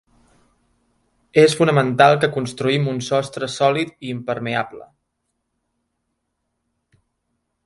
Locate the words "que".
2.23-2.31